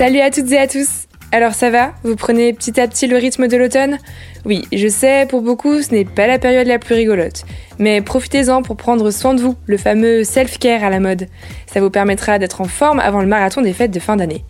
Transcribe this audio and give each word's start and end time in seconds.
Salut 0.00 0.20
à 0.20 0.30
toutes 0.30 0.50
et 0.50 0.56
à 0.56 0.66
tous 0.66 1.08
Alors 1.30 1.52
ça 1.52 1.68
va? 1.68 1.92
Vous 2.04 2.16
prenez 2.16 2.54
petit 2.54 2.80
à 2.80 2.88
petit 2.88 3.06
le 3.06 3.18
rythme 3.18 3.48
de 3.48 3.56
l'automne? 3.58 3.98
Oui, 4.46 4.64
je 4.72 4.88
sais, 4.88 5.26
pour 5.28 5.42
beaucoup, 5.42 5.82
ce 5.82 5.90
n'est 5.90 6.06
pas 6.06 6.26
la 6.26 6.38
période 6.38 6.66
la 6.66 6.78
plus 6.78 6.94
rigolote. 6.94 7.44
Mais 7.78 8.00
profitez-en 8.00 8.62
pour 8.62 8.78
prendre 8.78 9.10
soin 9.10 9.34
de 9.34 9.42
vous, 9.42 9.56
le 9.66 9.76
fameux 9.76 10.24
self-care 10.24 10.84
à 10.84 10.88
la 10.88 11.00
mode. 11.00 11.28
Ça 11.70 11.82
vous 11.82 11.90
permettra 11.90 12.38
d'être 12.38 12.62
en 12.62 12.64
forme 12.64 12.98
avant 12.98 13.20
le 13.20 13.26
marathon 13.26 13.60
des 13.60 13.74
fêtes 13.74 13.90
de 13.90 14.00
fin 14.00 14.16
d'année. 14.16 14.42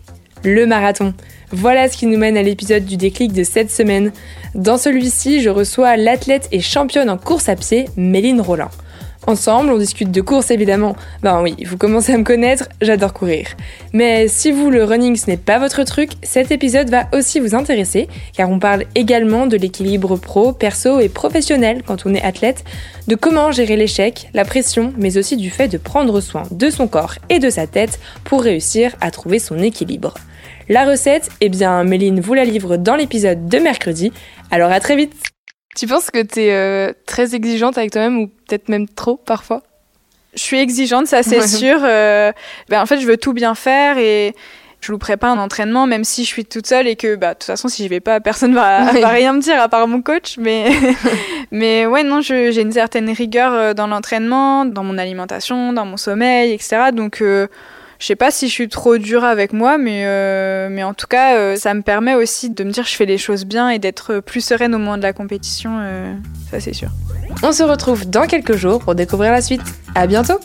Le 0.45 0.65
marathon. 0.65 1.13
Voilà 1.51 1.89
ce 1.89 1.97
qui 1.97 2.05
nous 2.05 2.17
mène 2.17 2.37
à 2.37 2.43
l'épisode 2.43 2.85
du 2.85 2.95
déclic 2.95 3.33
de 3.33 3.43
cette 3.43 3.71
semaine. 3.71 4.13
Dans 4.55 4.77
celui-ci, 4.77 5.41
je 5.41 5.49
reçois 5.49 5.97
l'athlète 5.97 6.47
et 6.53 6.61
championne 6.61 7.09
en 7.09 7.17
course 7.17 7.49
à 7.49 7.57
pied, 7.57 7.89
Méline 7.97 8.39
Rollin. 8.39 8.69
Ensemble, 9.27 9.71
on 9.71 9.77
discute 9.77 10.09
de 10.09 10.21
course 10.21 10.49
évidemment. 10.49 10.95
Ben 11.21 11.43
oui, 11.43 11.55
vous 11.63 11.77
commencez 11.77 12.11
à 12.11 12.17
me 12.17 12.23
connaître, 12.23 12.67
j'adore 12.81 13.13
courir. 13.13 13.49
Mais 13.93 14.27
si 14.27 14.51
vous, 14.51 14.71
le 14.71 14.83
running, 14.83 15.15
ce 15.15 15.29
n'est 15.29 15.37
pas 15.37 15.59
votre 15.59 15.83
truc, 15.83 16.13
cet 16.23 16.51
épisode 16.51 16.89
va 16.89 17.07
aussi 17.13 17.39
vous 17.39 17.53
intéresser, 17.53 18.07
car 18.35 18.49
on 18.49 18.57
parle 18.57 18.85
également 18.95 19.45
de 19.45 19.57
l'équilibre 19.57 20.17
pro, 20.17 20.53
perso 20.53 20.99
et 20.99 21.07
professionnel 21.07 21.83
quand 21.85 22.07
on 22.07 22.15
est 22.15 22.23
athlète, 22.23 22.63
de 23.07 23.15
comment 23.15 23.51
gérer 23.51 23.75
l'échec, 23.75 24.27
la 24.33 24.43
pression, 24.43 24.91
mais 24.97 25.17
aussi 25.19 25.37
du 25.37 25.51
fait 25.51 25.67
de 25.67 25.77
prendre 25.77 26.19
soin 26.19 26.43
de 26.49 26.71
son 26.71 26.87
corps 26.87 27.13
et 27.29 27.37
de 27.37 27.51
sa 27.51 27.67
tête 27.67 27.99
pour 28.23 28.41
réussir 28.41 28.95
à 29.01 29.11
trouver 29.11 29.37
son 29.37 29.59
équilibre. 29.59 30.15
La 30.67 30.83
recette, 30.85 31.29
eh 31.41 31.49
bien, 31.49 31.83
Méline 31.83 32.21
vous 32.21 32.33
la 32.33 32.45
livre 32.45 32.77
dans 32.77 32.95
l'épisode 32.95 33.47
de 33.47 33.59
mercredi, 33.59 34.11
alors 34.49 34.71
à 34.71 34.79
très 34.79 34.95
vite 34.95 35.30
tu 35.75 35.87
penses 35.87 36.11
que 36.11 36.21
tu 36.21 36.41
es 36.41 36.53
euh, 36.53 36.93
très 37.05 37.35
exigeante 37.35 37.77
avec 37.77 37.91
toi-même 37.91 38.17
ou 38.17 38.27
peut-être 38.27 38.69
même 38.69 38.87
trop 38.87 39.17
parfois? 39.17 39.63
Je 40.33 40.41
suis 40.41 40.59
exigeante, 40.59 41.07
ça 41.07 41.23
c'est 41.23 41.45
sûr. 41.45 41.79
Euh, 41.83 42.31
ben, 42.69 42.81
en 42.81 42.85
fait, 42.85 42.99
je 42.99 43.05
veux 43.05 43.17
tout 43.17 43.33
bien 43.33 43.53
faire 43.53 43.97
et 43.97 44.33
je 44.79 44.91
louperai 44.91 45.17
pas 45.17 45.29
un 45.29 45.37
entraînement, 45.37 45.87
même 45.87 46.03
si 46.03 46.23
je 46.23 46.29
suis 46.29 46.45
toute 46.45 46.67
seule 46.67 46.87
et 46.87 46.95
que, 46.95 47.15
bah, 47.15 47.33
de 47.33 47.39
toute 47.39 47.43
façon, 47.43 47.67
si 47.67 47.83
je 47.83 47.89
vais 47.89 47.99
pas, 47.99 48.19
personne 48.19 48.53
va, 48.53 48.91
va 49.01 49.09
rien 49.09 49.33
me 49.33 49.41
dire 49.41 49.59
à 49.61 49.67
part 49.67 49.87
mon 49.87 50.01
coach. 50.01 50.37
Mais, 50.37 50.71
mais 51.51 51.85
ouais, 51.85 52.03
non, 52.03 52.21
j'ai 52.21 52.61
une 52.61 52.71
certaine 52.71 53.09
rigueur 53.09 53.53
euh, 53.53 53.73
dans 53.73 53.87
l'entraînement, 53.87 54.65
dans 54.65 54.83
mon 54.83 54.97
alimentation, 54.97 55.73
dans 55.73 55.85
mon 55.85 55.97
sommeil, 55.97 56.53
etc. 56.53 56.91
Donc, 56.93 57.21
je 58.01 58.07
sais 58.07 58.15
pas 58.15 58.31
si 58.31 58.47
je 58.47 58.51
suis 58.51 58.67
trop 58.67 58.97
dure 58.97 59.23
avec 59.23 59.53
moi, 59.53 59.77
mais, 59.77 60.05
euh, 60.05 60.81
en 60.83 60.95
tout 60.95 61.05
cas, 61.05 61.35
euh, 61.37 61.55
ça 61.55 61.75
me 61.75 61.83
permet 61.83 62.15
aussi 62.15 62.49
de 62.49 62.63
me 62.63 62.71
dire 62.71 62.83
que 62.83 62.89
je 62.89 62.95
fais 62.95 63.05
les 63.05 63.19
choses 63.19 63.45
bien 63.45 63.69
et 63.69 63.77
d'être 63.77 64.19
plus 64.21 64.41
sereine 64.41 64.73
au 64.73 64.79
moment 64.79 64.97
de 64.97 65.03
la 65.03 65.13
compétition. 65.13 65.77
Euh, 65.79 66.11
ça, 66.49 66.59
c'est 66.59 66.73
sûr. 66.73 66.89
On 67.43 67.51
se 67.51 67.61
retrouve 67.61 68.09
dans 68.09 68.25
quelques 68.25 68.55
jours 68.55 68.79
pour 68.79 68.95
découvrir 68.95 69.31
la 69.31 69.41
suite. 69.41 69.61
À 69.93 70.07
bientôt! 70.07 70.39